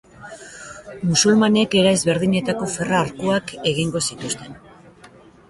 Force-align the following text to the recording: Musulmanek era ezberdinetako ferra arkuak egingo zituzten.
Musulmanek 1.09 1.77
era 1.81 1.91
ezberdinetako 1.97 2.71
ferra 2.77 3.03
arkuak 3.09 3.55
egingo 3.75 4.03
zituzten. 4.09 4.59